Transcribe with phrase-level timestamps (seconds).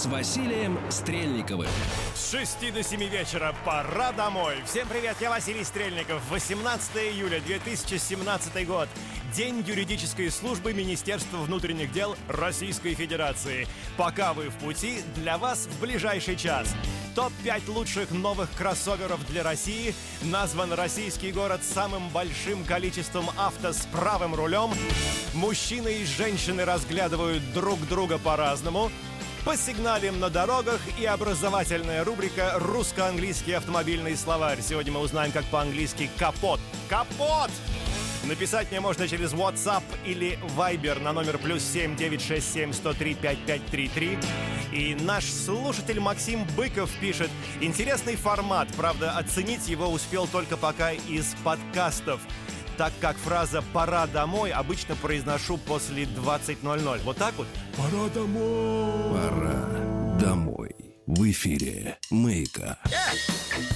[0.00, 1.68] С Василием Стрельниковым.
[2.14, 4.54] С 6 до 7 вечера пора домой.
[4.64, 6.22] Всем привет, я Василий Стрельников.
[6.30, 8.88] 18 июля 2017 год.
[9.34, 13.68] День юридической службы Министерства внутренних дел Российской Федерации.
[13.98, 16.74] Пока вы в пути, для вас в ближайший час.
[17.14, 19.94] Топ-5 лучших новых кроссоверов для России.
[20.22, 24.70] Назван российский город самым большим количеством авто с правым рулем.
[25.34, 28.90] Мужчины и женщины разглядывают друг друга по-разному.
[29.44, 34.60] Посигналим на дорогах и образовательная рубрика «Русско-английский автомобильный словарь».
[34.60, 36.60] Сегодня мы узнаем, как по-английски «капот».
[36.90, 37.50] Капот!
[38.24, 44.18] Написать мне можно через WhatsApp или Viber на номер плюс 7 967 103 5533.
[44.72, 47.30] И наш слушатель Максим Быков пишет
[47.62, 52.20] «Интересный формат, правда, оценить его успел только пока из подкастов»
[52.80, 57.02] так как фраза «пора домой» обычно произношу после 20.00.
[57.04, 57.46] Вот так вот?
[57.76, 59.12] Пора домой!
[59.12, 60.74] Пора домой.
[61.06, 62.78] В эфире Маяка.
[62.86, 63.69] Lights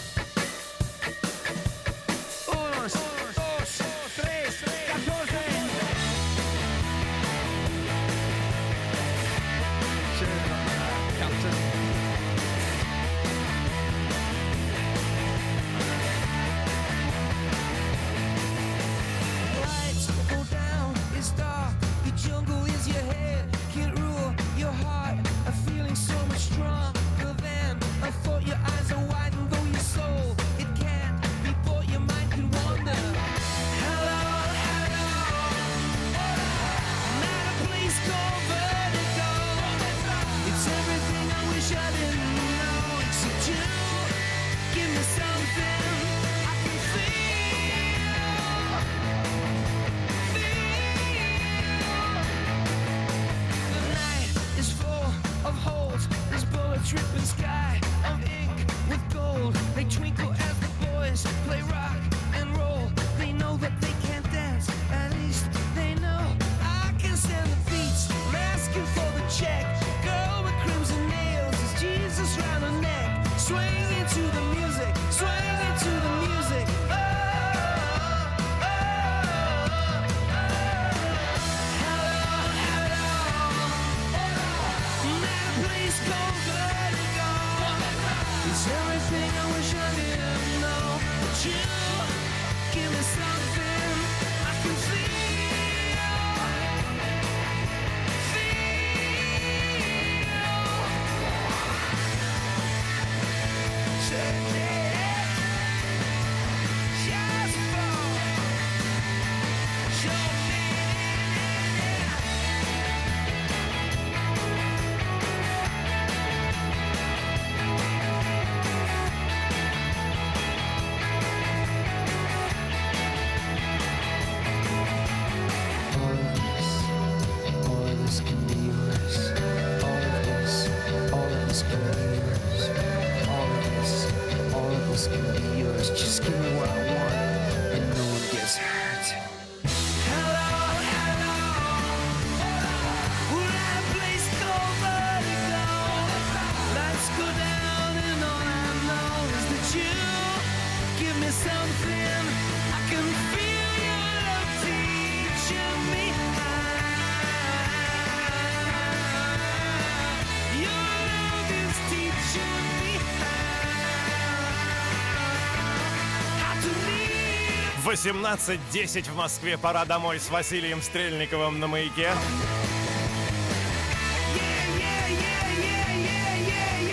[167.84, 167.94] live.
[167.94, 169.58] 18.10 в Москве.
[169.58, 172.10] Пора домой с Василием Стрельниковым на маяке.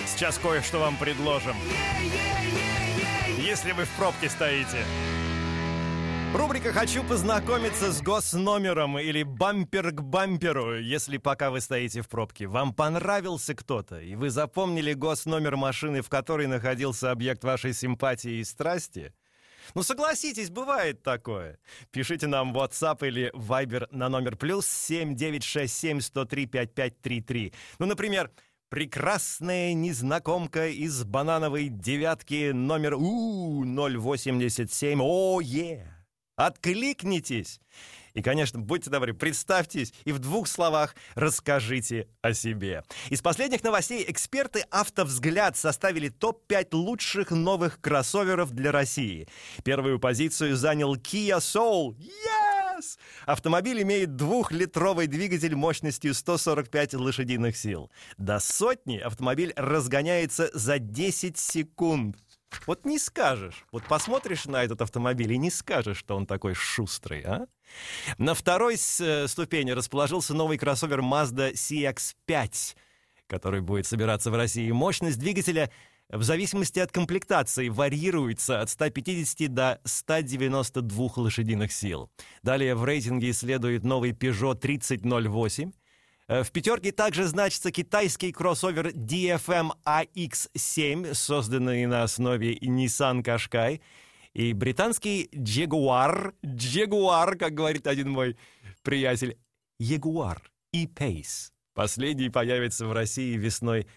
[0.06, 1.56] Сейчас кое-что вам предложим.
[3.38, 4.86] если вы в пробке стоите.
[6.34, 12.48] Рубрика «Хочу познакомиться с госномером» или «Бампер к бамперу», если пока вы стоите в пробке.
[12.48, 18.46] Вам понравился кто-то, и вы запомнили госномер машины, в которой находился объект вашей симпатии и
[18.46, 19.14] страсти?
[19.76, 21.60] Ну, согласитесь, бывает такое.
[21.92, 27.54] Пишите нам в WhatsApp или Viber на номер плюс 7967 103 5533.
[27.80, 28.32] Ну, например,
[28.70, 35.00] прекрасная незнакомка из банановой девятки номер У-087.
[35.02, 35.88] О, е!
[36.36, 37.60] Откликнитесь!
[38.14, 42.84] И, конечно, будьте добры, представьтесь и в двух словах расскажите о себе.
[43.10, 49.28] Из последних новостей эксперты «Автовзгляд» составили топ-5 лучших новых кроссоверов для России.
[49.64, 51.96] Первую позицию занял Kia Soul.
[51.98, 52.98] Yes!
[53.26, 57.92] Автомобиль имеет двухлитровый двигатель мощностью 145 лошадиных сил.
[58.18, 62.18] До сотни автомобиль разгоняется за 10 секунд.
[62.68, 63.66] Вот не скажешь.
[63.72, 67.48] Вот посмотришь на этот автомобиль и не скажешь, что он такой шустрый, а?
[68.18, 72.76] На второй э, ступени расположился новый кроссовер Mazda CX-5,
[73.28, 74.70] который будет собираться в России.
[74.72, 75.72] Мощность двигателя
[76.10, 82.12] в зависимости от комплектации варьируется от 150 до 192 лошадиных сил.
[82.44, 85.81] Далее в рейтинге следует новый Peugeot 3008, Э,
[86.32, 93.82] в пятерке также значится китайский кроссовер DFM AX7, созданный на основе Nissan Qashqai,
[94.34, 98.38] и британский Jaguar, Jaguar, как говорит один мой
[98.82, 99.38] приятель,
[99.82, 100.38] Jaguar
[100.72, 101.52] E-Pace.
[101.74, 103.88] Последний появится в России весной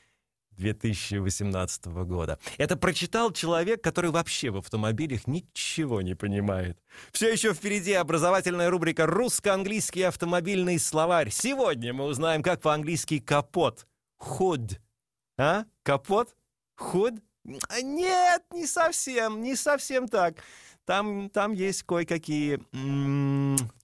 [0.57, 2.39] 2018 года.
[2.59, 6.79] Это прочитал человек, который вообще в автомобилях ничего не понимает.
[7.13, 11.31] Все еще впереди образовательная рубрика «Русско-английский автомобильный словарь».
[11.31, 13.87] Сегодня мы узнаем, как по-английски «капот».
[14.17, 14.81] «Худ».
[15.37, 15.65] А?
[15.83, 16.35] Капот?
[16.77, 17.15] «Худ»?
[17.45, 20.37] Нет, не совсем, не совсем так.
[20.87, 22.61] Там, там есть кое-какие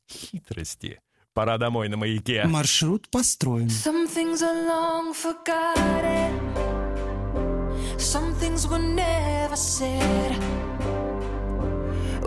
[0.08, 1.00] хитрости.
[1.32, 2.44] Пора домой на маяке.
[2.44, 3.69] Маршрут построен.
[3.69, 6.50] Some things are long forgotten.
[8.00, 10.32] Some things were never said.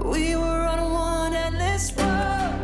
[0.06, 2.56] We were on one endless road,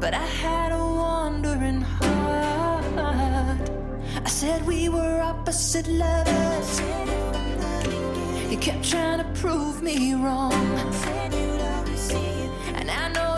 [0.00, 2.84] but I had a wandering heart.
[4.24, 6.80] I said we were opposite lovers.
[8.50, 10.52] You kept trying to prove me wrong.
[12.74, 13.31] And I know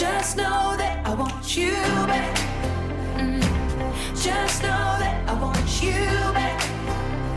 [0.00, 1.72] just know that I want you
[2.08, 2.34] back.
[4.16, 6.00] Just know that I want you
[6.32, 6.58] back.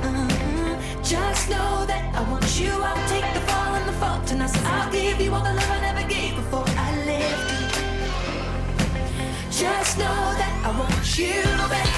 [0.01, 1.04] Mm.
[1.04, 2.71] Just know that I want you.
[2.71, 5.81] I'll take the fall and the fault, and I'll give you all the love I
[5.81, 7.74] never gave before I left.
[9.51, 11.44] Just know that I want you
[11.74, 11.92] back.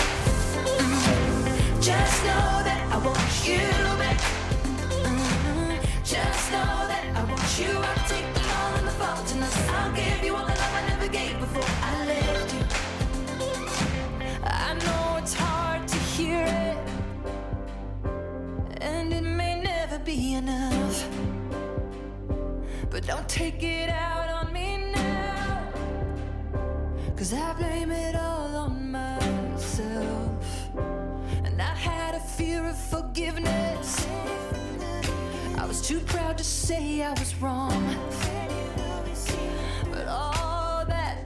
[0.81, 1.83] Mm.
[1.89, 3.65] Just know that I want you
[4.01, 4.19] back.
[5.05, 5.77] Mm.
[6.03, 7.71] Just know that I want you.
[7.77, 8.44] I'll take
[23.05, 25.71] don't take it out on me now,
[27.15, 30.43] cause I blame it all on myself.
[31.43, 34.07] And I had a fear of forgiveness.
[35.57, 37.95] I was too proud to say I was wrong.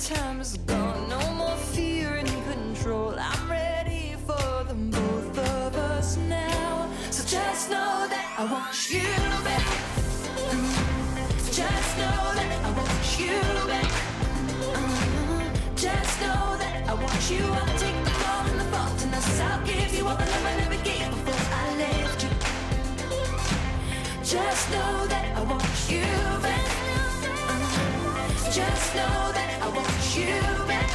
[0.09, 1.07] Time is gone.
[1.07, 3.13] No more fear and control.
[3.19, 6.89] I'm ready for them both of us now.
[7.11, 9.05] So just know that I want you
[9.45, 9.67] back.
[10.49, 10.73] Mm.
[11.61, 13.37] Just know that I want you
[13.71, 13.91] back.
[14.79, 15.75] Mm.
[15.75, 17.43] Just know that I want you.
[17.59, 20.55] I'll take the fall and the fault, and I'll give you all the love I
[20.57, 22.31] never gave before I left you.
[24.23, 26.05] Just know that I want you
[26.41, 26.68] back.
[28.51, 30.25] Just know that I want you
[30.65, 30.89] back.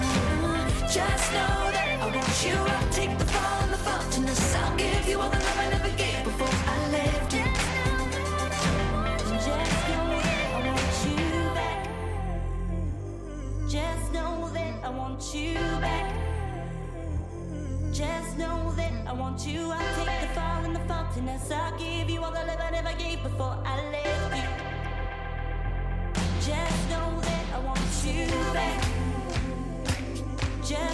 [0.00, 0.80] Mm.
[0.90, 2.54] Just know that I want you.
[2.54, 5.68] I'll take the fall and the fault, and I'll give you all the love I
[5.68, 7.32] never gave before I left.
[9.44, 11.80] Just know that I want you back.
[13.68, 15.54] Just know that I want you
[15.84, 16.14] back.
[17.92, 19.70] Just know that I want you.
[19.70, 21.50] I'll take the fall and the faultiness.
[21.50, 24.23] I'll give you all the love I never gave before I left
[28.06, 28.26] you.
[30.62, 30.93] Just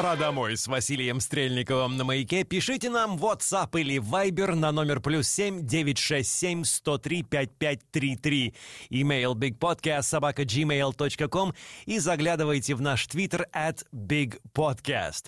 [0.00, 2.42] Пора домой с Василием Стрельниковым на маяке.
[2.42, 7.22] Пишите нам в WhatsApp или Viber на номер плюс семь девять шесть семь сто три
[7.22, 8.54] пять пять три три.
[8.88, 11.52] Email bigpodcast собака gmail.com
[11.84, 15.26] и заглядывайте в наш твиттер at bigpodcast.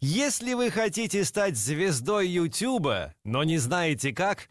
[0.00, 4.48] Если вы хотите стать звездой Ютуба, но не знаете как,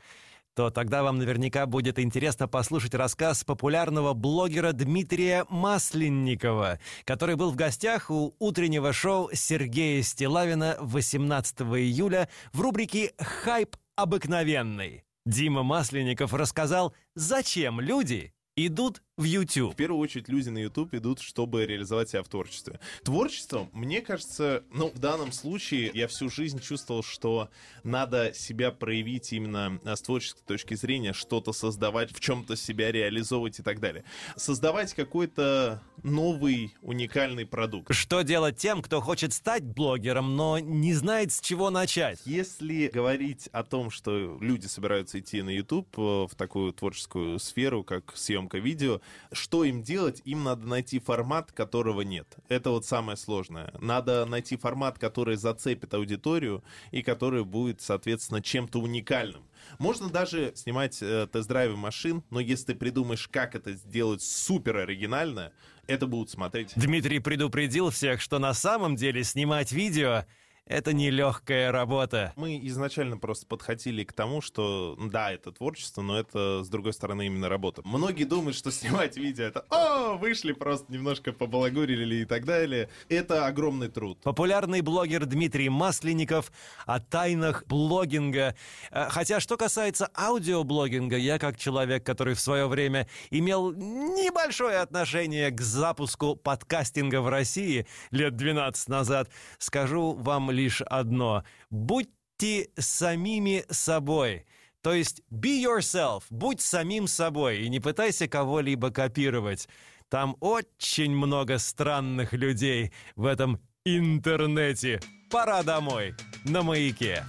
[0.58, 7.56] то тогда вам наверняка будет интересно послушать рассказ популярного блогера Дмитрия Масленникова, который был в
[7.56, 15.04] гостях у утреннего шоу Сергея Стилавина 18 июля в рубрике «Хайп обыкновенный».
[15.28, 19.74] Дима Масленников рассказал, зачем люди идут в YouTube.
[19.74, 22.80] В первую очередь люди на YouTube идут, чтобы реализовать себя в творчестве.
[23.04, 27.50] Творчеством, мне кажется, ну, в данном случае я всю жизнь чувствовал, что
[27.84, 33.60] надо себя проявить именно а, с творческой точки зрения, что-то создавать, в чем-то себя реализовывать
[33.60, 34.04] и так далее.
[34.36, 37.92] Создавать какой-то новый, уникальный продукт.
[37.96, 42.20] Что делать тем, кто хочет стать блогером, но не знает, с чего начать?
[42.26, 47.84] Если говорить о том, что люди собираются идти на YouTube э, в такую творческую сферу,
[47.84, 50.22] как съемка видео, что им делать?
[50.26, 52.36] Им надо найти формат, которого нет.
[52.50, 53.74] Это вот самое сложное.
[53.80, 59.44] Надо найти формат, который зацепит аудиторию и который будет, соответственно, чем-то уникальным.
[59.80, 65.52] Можно даже снимать э, тест-драйвы машин, но если ты придумаешь, как это сделать супер оригинально,
[65.88, 66.74] это будут смотреть.
[66.76, 70.26] Дмитрий предупредил всех, что на самом деле снимать видео—
[70.68, 72.34] это нелегкая работа.
[72.36, 77.26] Мы изначально просто подходили к тому, что да, это творчество, но это, с другой стороны,
[77.26, 77.82] именно работа.
[77.86, 82.90] Многие думают, что снимать видео это «О, вышли, просто немножко побалагурили» и так далее.
[83.10, 84.20] Это огромный труд.
[84.24, 86.52] Популярный блогер Дмитрий Масленников
[86.86, 88.56] о тайнах блогинга.
[88.92, 95.50] Э, Хотя, что касается аудиоблогинга, я как человек, который в свое время имел небольшое отношение
[95.52, 101.44] к запуску подкастинга в России лет 12 назад, скажу вам лишь одно.
[101.70, 104.46] Будьте самими собой.
[104.82, 109.68] То есть be yourself, будь самим собой и не пытайся кого-либо копировать.
[110.10, 115.00] Там очень много странных людей в этом интернете.
[115.30, 117.24] Пора домой на маяке.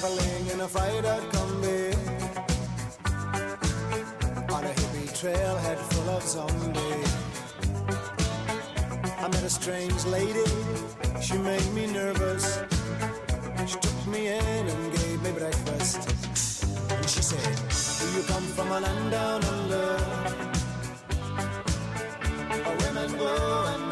[0.00, 1.29] traveling in a freighter
[5.20, 7.14] trailhead full of zombies.
[9.18, 10.50] I met a strange lady,
[11.20, 12.58] she made me nervous.
[13.66, 16.08] She took me in and gave me breakfast.
[16.90, 17.52] And she said,
[18.00, 19.88] Do you come from a land down under?
[22.64, 23.89] Where women go and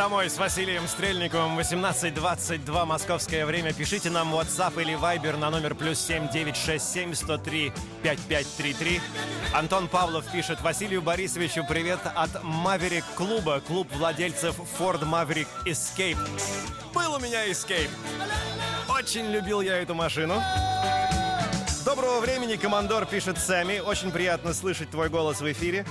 [0.00, 1.58] домой с Василием Стрельниковым.
[1.58, 3.74] 18.22 московское время.
[3.74, 9.00] Пишите нам WhatsApp или Viber на номер плюс 7967 103 5533.
[9.52, 13.60] Антон Павлов пишет Василию Борисовичу привет от Маверик клуба.
[13.60, 16.16] Клуб владельцев Ford Maverick Escape.
[16.94, 17.90] Был у меня Escape.
[18.88, 20.42] Очень любил я эту машину.
[21.84, 23.80] Доброго времени, командор, пишет Сами.
[23.80, 25.84] Очень приятно слышать твой голос в эфире.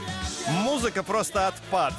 [0.48, 1.94] Музыка просто отпад.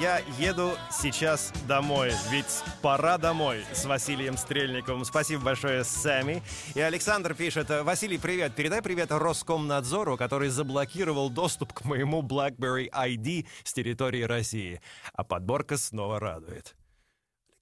[0.00, 5.04] Я еду сейчас домой, ведь пора домой с Василием Стрельниковым.
[5.04, 6.42] Спасибо большое, Сами.
[6.74, 13.46] И Александр пишет, Василий, привет, передай привет Роскомнадзору, который заблокировал доступ к моему BlackBerry ID
[13.64, 14.80] с территории России.
[15.14, 16.74] А подборка снова радует.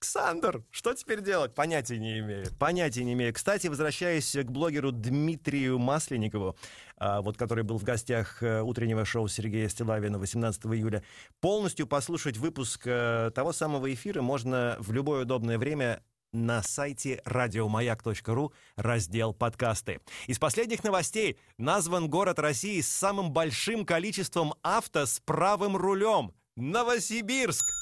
[0.02, 1.54] Александр, что теперь делать?
[1.54, 2.46] Понятия не имею.
[2.58, 3.34] Понятия не имею.
[3.34, 6.56] Кстати, возвращаясь к блогеру Дмитрию Масленникову,
[6.96, 11.04] а, вот который был в гостях э, утреннего шоу Сергея Стилавина 18 июля,
[11.40, 16.02] полностью послушать выпуск э, того самого эфира можно в любое удобное время
[16.32, 20.00] на сайте радиомаяк.ру, раздел «Подкасты».
[20.28, 27.79] Из последних новостей назван город России с самым большим количеством авто с правым рулем– Новосибирск.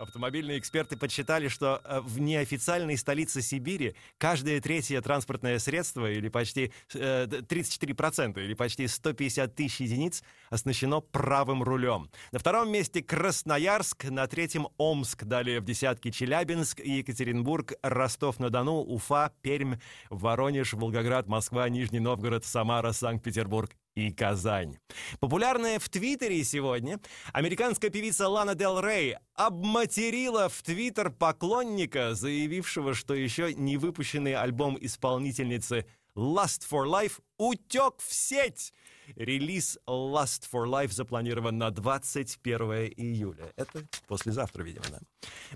[0.00, 6.72] Автомобильные эксперты подсчитали, что э, в неофициальной столице Сибири каждое третье транспортное средство, или почти
[6.94, 12.10] э, 34%, или почти 150 тысяч единиц, оснащено правым рулем.
[12.32, 19.76] На втором месте Красноярск, на третьем Омск, далее в десятке Челябинск, Екатеринбург, Ростов-на-Дону, Уфа, Пермь,
[20.08, 24.78] Воронеж, Волгоград, Москва, Нижний Новгород, Самара, Санкт-Петербург и Казань.
[25.18, 27.00] Популярная в Твиттере сегодня
[27.32, 34.76] американская певица Лана Дел Рей обматерила в Твиттер поклонника, заявившего, что еще не выпущенный альбом
[34.80, 38.72] исполнительницы Lust for Life утек в сеть.
[39.16, 43.52] Релиз Lust for Life запланирован на 21 июля.
[43.56, 45.00] Это послезавтра, видимо, да.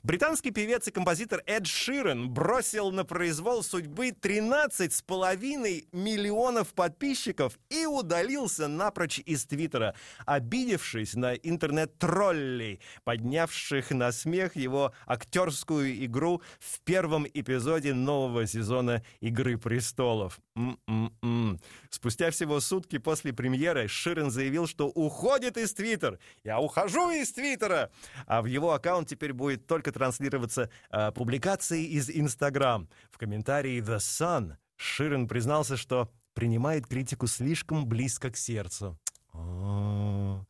[0.02, 8.68] Британский певец и композитор Эд Ширен бросил на произвол судьбы 13,5 миллионов подписчиков и удалился
[8.68, 9.94] напрочь из Твиттера,
[10.26, 19.58] обидевшись на интернет-троллей, поднявших на смех его актерскую игру в первом эпизоде нового сезона «Игры
[19.58, 20.38] престолов».
[20.56, 21.60] М-м-м.
[21.90, 26.18] Спустя всего сутки после премьеры Ширен заявил, что уходит из Твиттер.
[26.42, 27.90] «Я ухожу из Твиттера!»
[28.26, 32.88] А в его аккаунт теперь будет только транслироваться э, публикации из Инстаграм.
[33.10, 38.98] В комментарии The Sun Ширен признался, что принимает критику слишком близко к сердцу.
[39.32, 40.44] О,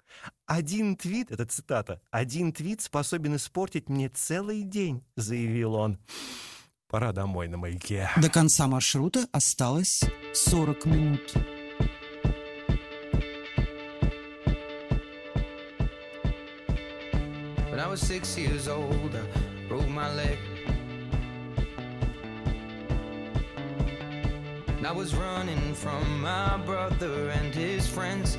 [0.46, 5.98] Один твит, это цитата, один твит способен испортить мне целый день, заявил он.
[6.94, 8.09] Пора домой на маяке.
[8.22, 11.35] До конца маршрута осталось 40 минут.
[17.68, 20.38] When I was six years old, I broke my leg.
[24.78, 28.38] And I was running from my brother and his friends.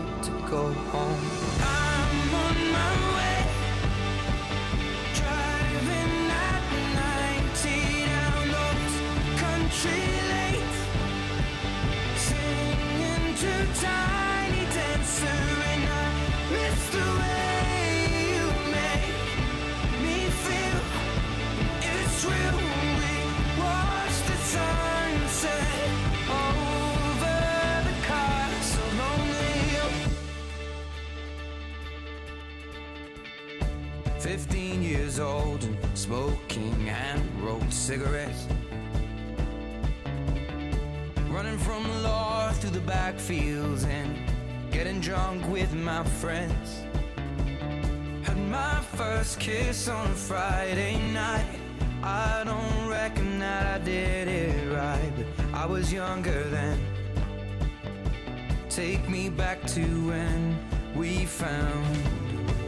[0.51, 1.40] go home.
[49.41, 51.59] Kiss on a Friday night.
[52.03, 56.79] I don't reckon that I did it right, but I was younger then.
[58.69, 60.59] Take me back to when
[60.95, 61.97] we found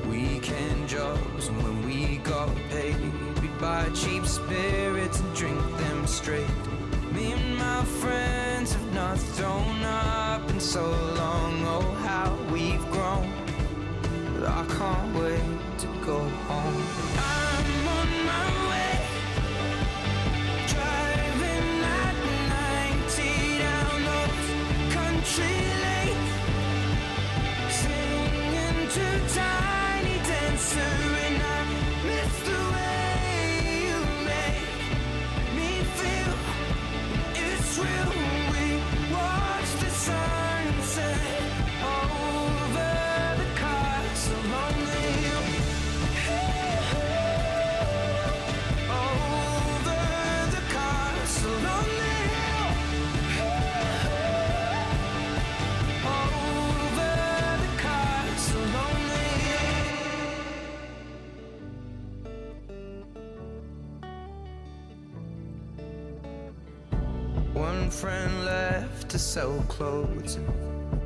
[0.10, 2.98] weekend jobs and when we got paid.
[3.40, 6.58] We'd buy cheap spirits and drink them straight.
[7.12, 10.90] Me and my friends have not thrown up in so
[11.22, 11.54] long.
[11.68, 13.32] Oh, how we've grown.
[14.44, 15.53] I can't wait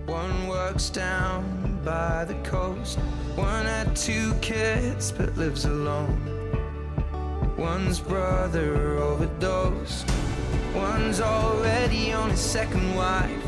[0.05, 2.99] One works down by the coast.
[3.35, 6.21] One had two kids but lives alone.
[7.57, 10.07] One's brother overdosed.
[10.75, 13.45] One's already on his second wife.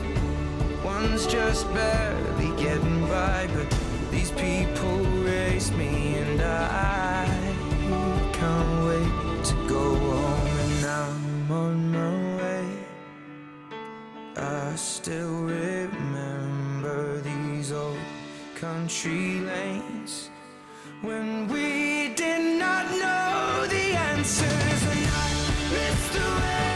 [0.83, 3.47] One's just barely getting by.
[3.53, 3.69] But
[4.09, 6.15] these people race me
[19.01, 20.29] country lanes
[21.01, 24.99] when we did not know the answers and.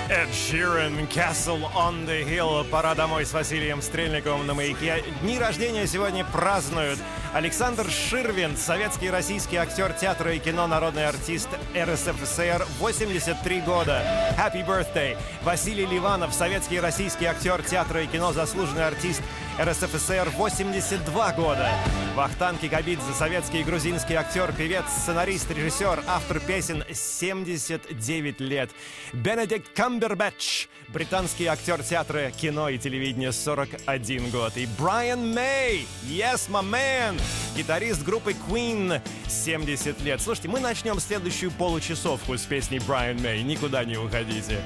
[0.09, 2.63] Эд Ширен, Castle on the Hill.
[2.69, 5.03] Пора домой с Василием Стрельниковым на маяке.
[5.21, 6.99] Дни рождения сегодня празднуют
[7.33, 14.03] Александр Ширвин, советский и российский актер театра и кино, народный артист РСФСР, 83 года.
[14.37, 15.17] Happy birthday!
[15.41, 19.23] Василий Ливанов, советский и российский актер театра и кино, заслуженный артист
[19.59, 21.69] РСФСР, 82 года.
[22.15, 28.71] Вахтанг Кикабидзе, советский и грузинский актер, певец, сценарист, режиссер, автор песен, 79 лет.
[29.13, 34.57] Бенедикт Камбербэтч, британский актер театра, кино и телевидения, 41 год.
[34.57, 37.21] И Брайан Мэй, yes, my man,
[37.55, 40.19] гитарист группы Queen, 70 лет.
[40.19, 43.43] Слушайте, мы начнем следующую получасовку с песней Брайан Мэй.
[43.43, 44.61] Никуда не уходите.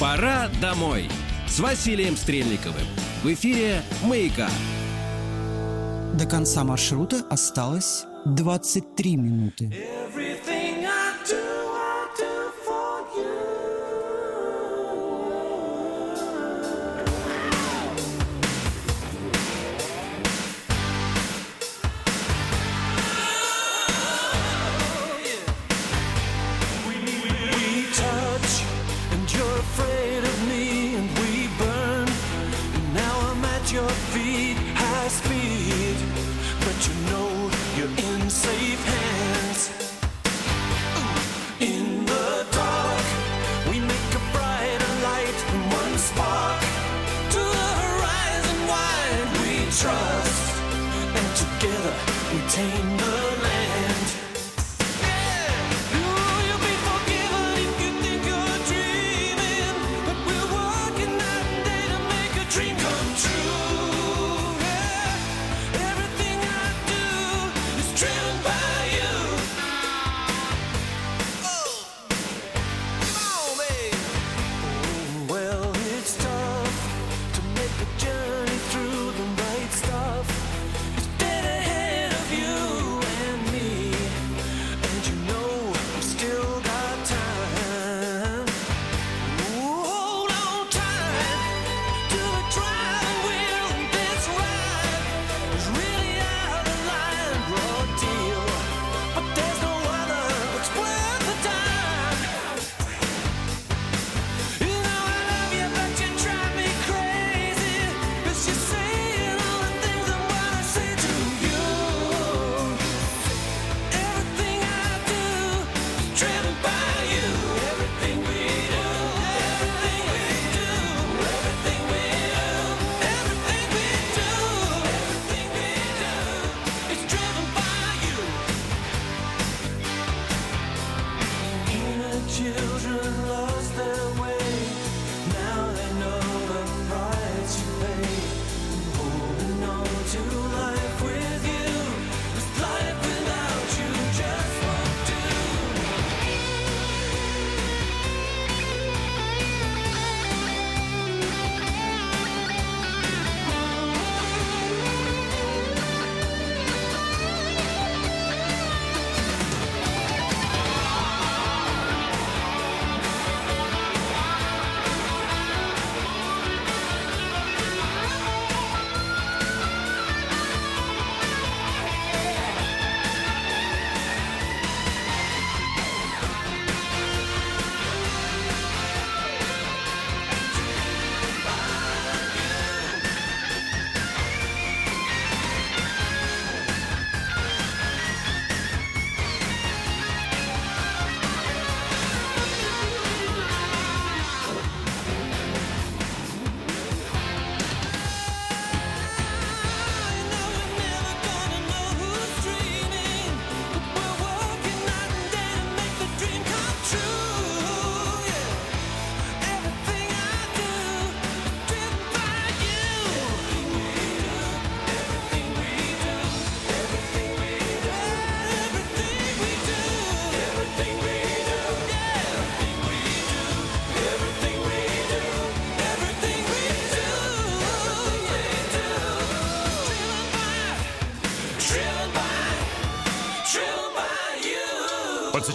[0.00, 1.10] Пора домой
[1.46, 2.86] с Василием Стрельниковым.
[3.22, 4.48] В эфире «Маяка».
[6.14, 9.64] До конца маршрута осталось 23 минуты.
[9.66, 10.29] Everything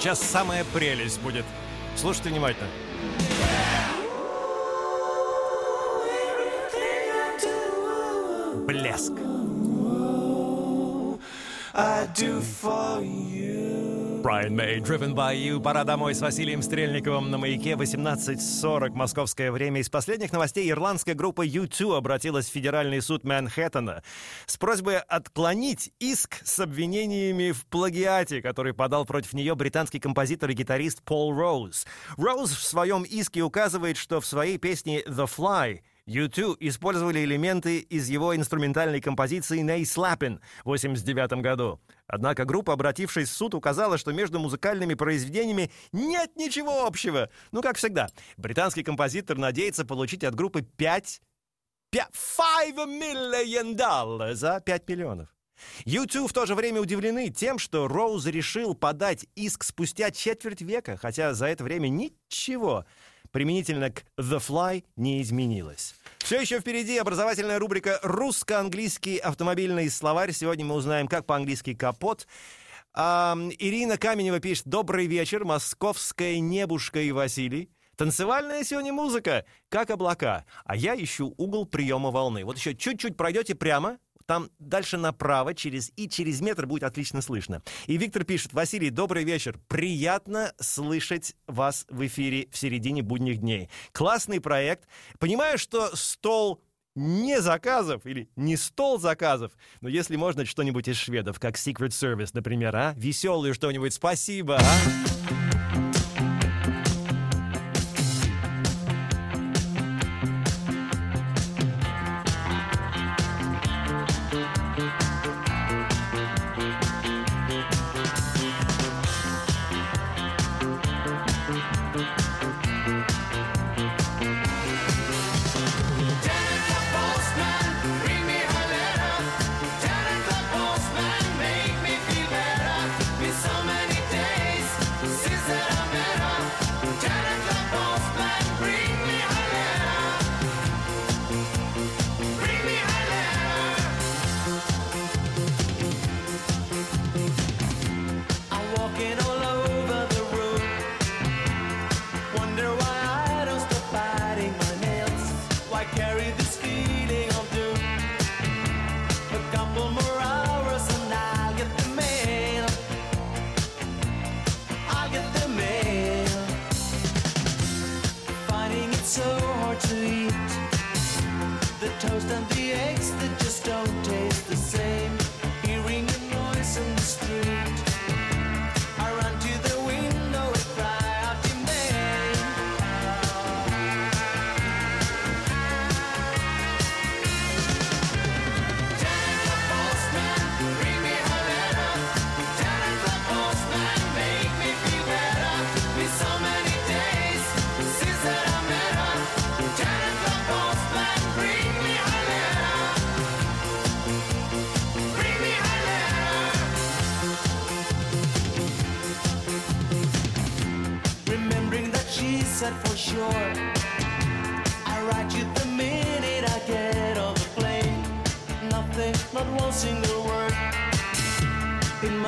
[0.05, 1.45] сейчас самая прелесть будет.
[1.95, 2.69] Слушайте внимательно.
[8.67, 9.13] Блеск.
[14.36, 15.62] Brian May, Driven by You.
[15.62, 19.80] Пора домой с Василием Стрельниковым на маяке 18.40 московское время.
[19.80, 24.04] Из последних новостей ирландская группа U2 обратилась в Федеральный суд Манхэттена
[24.45, 30.54] с просьбой отклонить иск с обвинениями в плагиате, который подал против нее британский композитор и
[30.54, 31.88] гитарист Пол Роуз.
[32.17, 38.09] Роуз в своем иске указывает, что в своей песне «The Fly» U2 использовали элементы из
[38.09, 41.81] его инструментальной композиции «Nay Slappin' в 1989 году.
[42.05, 47.29] Однако группа, обратившись в суд, указала, что между музыкальными произведениями нет ничего общего.
[47.51, 51.21] Ну, как всегда, британский композитор надеется получить от группы 5...
[51.91, 52.09] 5
[52.87, 55.35] million dollars за 5 миллионов.
[55.85, 60.97] YouTube в то же время удивлены тем, что Роуз решил подать иск спустя четверть века,
[60.97, 62.85] хотя за это время ничего
[63.36, 65.95] применительно к The Fly не изменилось.
[66.19, 70.32] Все еще впереди образовательная рубрика «Русско-английский автомобильный словарь».
[70.32, 72.28] Сегодня мы узнаем, как по-английски «капот».
[72.93, 77.69] А, Ирина Каменева пишет «Добрый вечер, московская небушка и Василий».
[77.98, 80.45] Танцевальная сегодня музыка, как облака.
[80.63, 82.45] А я ищу угол приема волны.
[82.45, 87.61] Вот еще чуть-чуть пройдете прямо, там дальше направо, через и через метр будет отлично слышно.
[87.88, 89.59] И Виктор пишет, Василий, добрый вечер.
[89.67, 93.69] Приятно слышать вас в эфире в середине будних дней.
[93.91, 94.88] Классный проект.
[95.19, 96.61] Понимаю, что стол
[96.95, 102.29] не заказов или не стол заказов, но если можно что-нибудь из шведов, как Secret Service,
[102.33, 102.93] например, а?
[102.95, 105.44] Веселое что-нибудь, спасибо, а?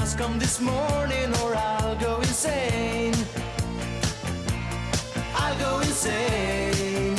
[0.07, 3.13] Must come this morning or I'll go insane
[5.35, 7.17] I'll go insane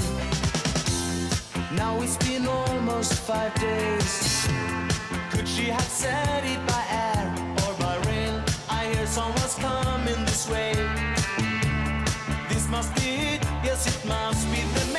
[1.76, 4.48] Now it's been almost five days
[5.30, 7.34] Could she have said it by air
[7.66, 8.42] or by rail?
[8.70, 10.72] I hear someone's coming this way
[12.48, 14.97] this must be it, yes, it must be the mail.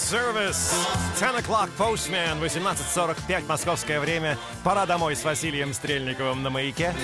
[0.00, 0.74] Service.
[1.18, 2.40] 10 o'clock Postman.
[2.40, 4.38] 18.45 московское время.
[4.64, 6.94] Пора домой с Василием Стрельниковым на маяке.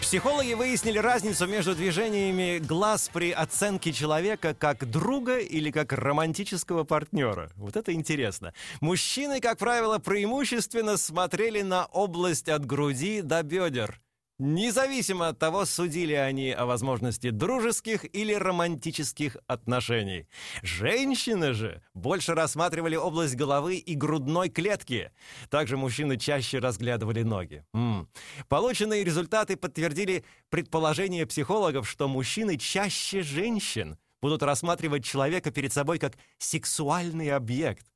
[0.00, 7.50] Психологи выяснили разницу между движениями глаз при оценке человека как друга или как романтического партнера.
[7.56, 8.52] Вот это интересно.
[8.80, 14.00] Мужчины, как правило, преимущественно смотрели на область от груди до бедер.
[14.38, 20.28] Независимо от того, судили они о возможности дружеских или романтических отношений.
[20.62, 25.10] Женщины же больше рассматривали область головы и грудной клетки.
[25.48, 27.64] Также мужчины чаще разглядывали ноги.
[27.72, 28.10] М.
[28.48, 36.18] Полученные результаты подтвердили предположение психологов, что мужчины чаще женщин будут рассматривать человека перед собой как
[36.38, 37.86] сексуальный объект.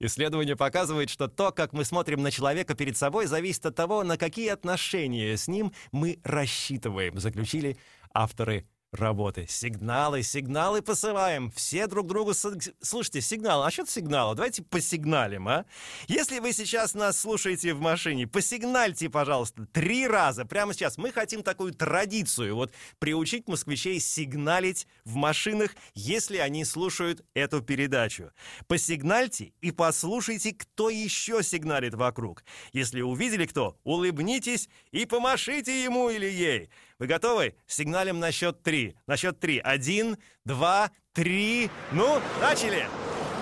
[0.00, 4.16] Исследование показывает, что то, как мы смотрим на человека перед собой, зависит от того, на
[4.16, 7.76] какие отношения с ним мы рассчитываем, заключили
[8.14, 9.46] авторы работы.
[9.48, 11.50] Сигналы, сигналы посылаем.
[11.52, 12.32] Все друг другу...
[12.34, 13.62] Слушайте, сигнал.
[13.62, 14.34] А что это сигнал?
[14.34, 15.64] Давайте посигналим, а?
[16.08, 20.98] Если вы сейчас нас слушаете в машине, посигнальте, пожалуйста, три раза прямо сейчас.
[20.98, 28.32] Мы хотим такую традицию, вот приучить москвичей сигналить в машинах, если они слушают эту передачу.
[28.66, 32.44] Посигнальте и послушайте, кто еще сигналит вокруг.
[32.72, 36.70] Если увидели кто, улыбнитесь и помашите ему или ей.
[37.00, 37.54] Вы готовы?
[37.66, 38.94] Сигналим на счет три.
[39.06, 39.58] На счет три.
[39.58, 41.70] Один, два, три.
[41.92, 42.86] Ну, начали.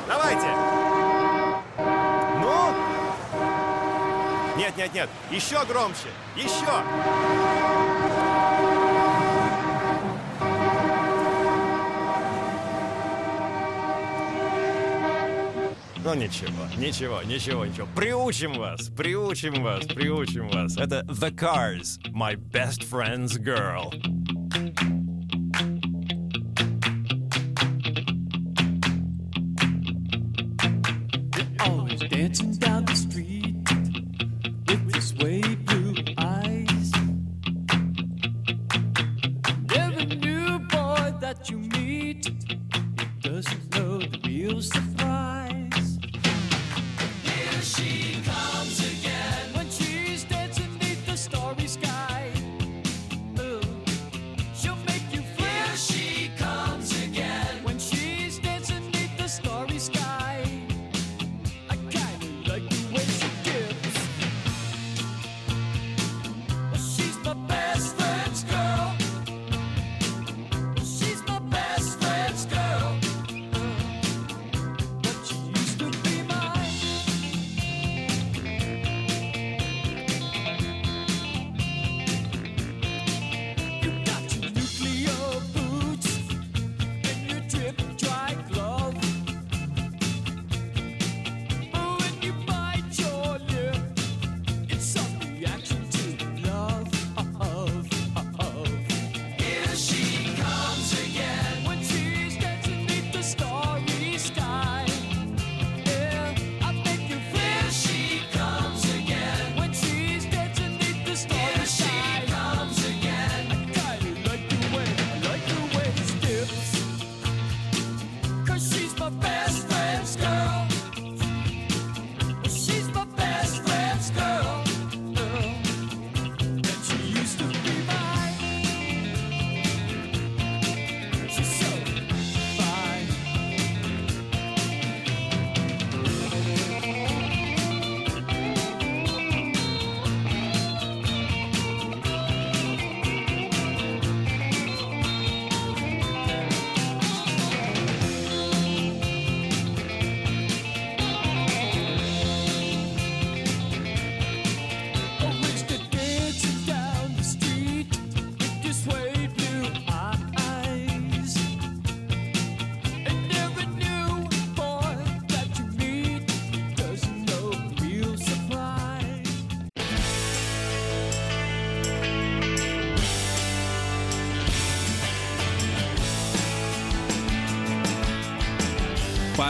[0.07, 0.47] Давайте.
[2.41, 2.73] Ну?
[4.57, 5.11] Нет, нет, нет.
[5.33, 6.09] Еще громче.
[6.37, 7.68] Еще.
[16.05, 17.89] Ну ничего, ничего, ничего, ничего.
[17.95, 20.77] Приучим вас, приучим вас, приучим вас.
[20.77, 23.91] Это The Cars, My Best Friend's Girl.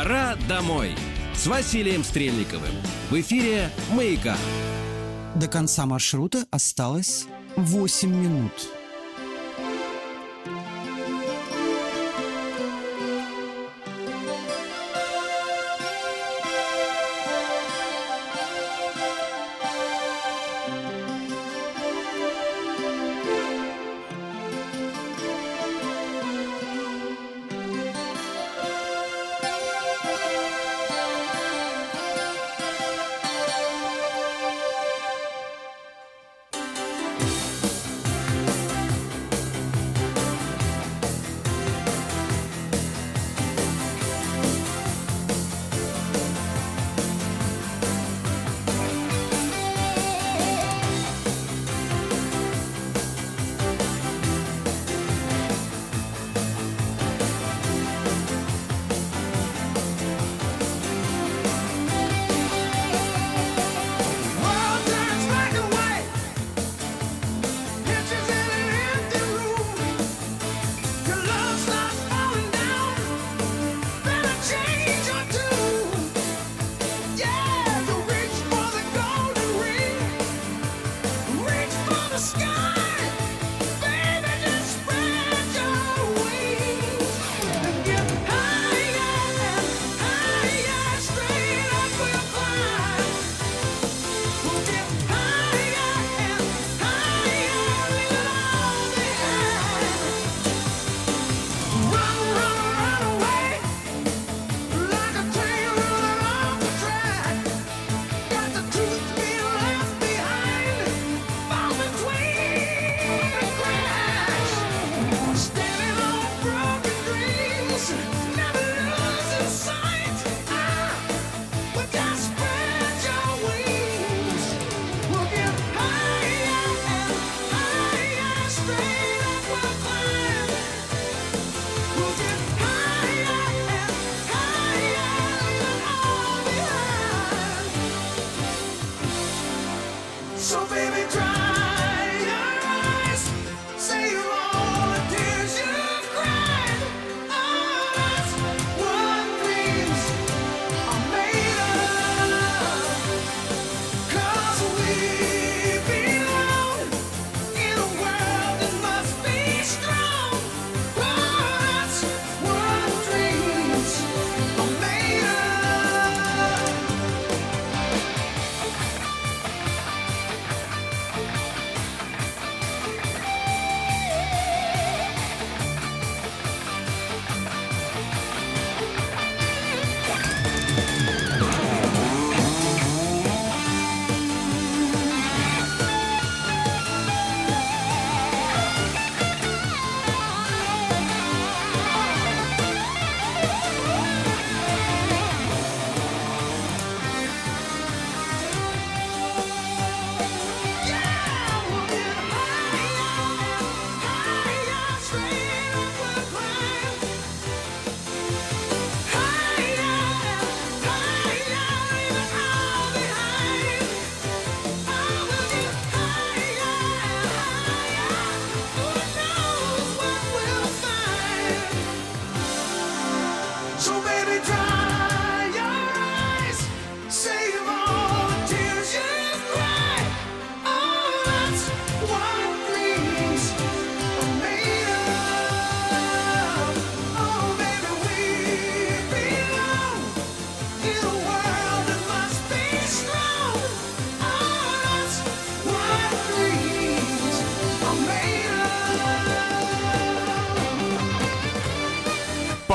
[0.08, 0.94] Пора домой
[1.34, 2.72] с Василием Стрельниковым.
[3.10, 4.38] В эфире «Маяка».
[5.34, 8.52] До конца маршрута осталось 8 минут.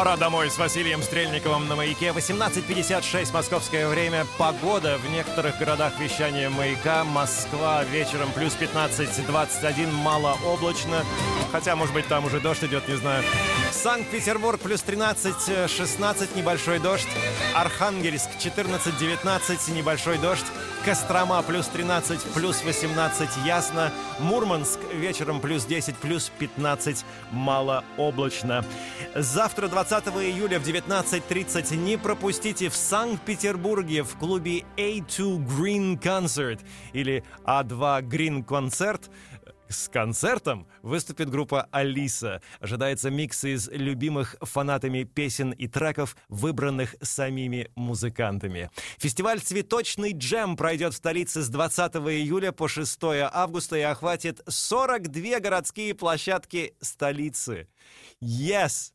[0.04, 2.10] Пора домой с Василием Стрельниковым на «Маяке».
[2.10, 4.28] 18.56 московское время.
[4.38, 7.06] Погода в некоторых городах вещания «Маяка».
[7.06, 11.06] Москва вечером плюс 15-21, малооблачно.
[11.54, 13.24] Хотя, может быть, там уже дождь идет, не знаю.
[13.72, 17.08] Санкт-Петербург плюс 13-16, небольшой дождь.
[17.56, 20.46] Архангельск 14-19, небольшой дождь.
[20.86, 23.90] Кострома плюс 13, плюс 18, ясно.
[24.20, 28.66] Мурманск вечером плюс 10, плюс 15, малооблачно.
[29.16, 36.60] Завтра, 20 июля в 19.30 не пропустите в Санкт-Петербурге в клубе A2 Green Concert
[36.92, 39.10] или A2 Green Concert
[39.70, 42.42] с концертом выступит группа «Алиса».
[42.60, 48.70] Ожидается микс из любимых фанатами песен и треков, выбранных самими музыкантами.
[48.98, 53.00] Фестиваль «Цветочный джем» пройдет в столице с 20 июля по 6
[53.32, 57.68] августа и охватит 42 городские площадки столицы.
[58.22, 58.94] Yes!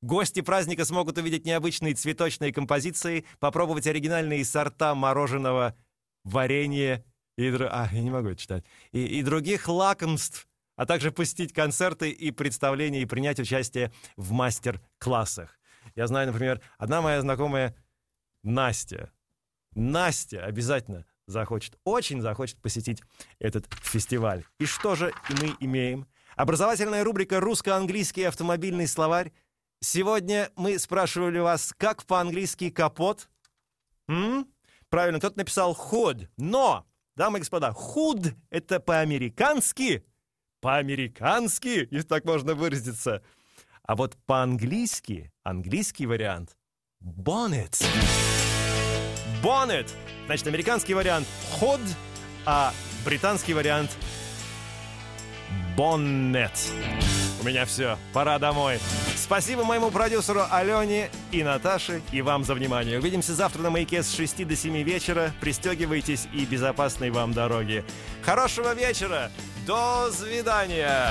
[0.00, 5.74] Гости праздника смогут увидеть необычные цветочные композиции, попробовать оригинальные сорта мороженого,
[6.22, 7.04] варенье
[7.38, 12.10] и, а, я не могу это читать, и, и других лакомств, а также посетить концерты
[12.10, 15.56] и представления и принять участие в мастер-классах.
[15.94, 17.76] Я знаю, например, одна моя знакомая
[18.42, 19.12] Настя.
[19.76, 23.02] Настя обязательно захочет, очень захочет посетить
[23.38, 24.44] этот фестиваль.
[24.58, 26.08] И что же мы имеем?
[26.34, 29.32] Образовательная рубрика «Русско-английский автомобильный словарь».
[29.80, 33.28] Сегодня мы спрашивали вас, как по-английски капот?
[34.08, 34.48] М?
[34.88, 36.28] Правильно, кто-то написал «худ».
[36.36, 36.87] Но,
[37.18, 40.04] дамы и господа, «худ»— это по-американски.
[40.60, 43.22] По-американски, если так можно выразиться.
[43.82, 46.56] А вот по-английски, английский вариант—
[47.02, 47.84] «bonnet».
[49.42, 49.88] Bonnet.
[50.26, 51.26] Значит, американский вариант
[51.58, 51.80] «ход»,
[52.46, 52.72] а
[53.04, 53.90] британский вариант
[55.76, 56.56] «bonnet».
[57.40, 57.98] У меня все.
[58.12, 58.78] Пора домой.
[59.28, 62.98] Спасибо моему продюсеру Алене и Наташе, и вам за внимание.
[62.98, 65.34] Увидимся завтра на «Маяке» с 6 до 7 вечера.
[65.38, 67.84] Пристегивайтесь и безопасной вам дороги.
[68.22, 69.30] Хорошего вечера.
[69.66, 71.10] До свидания.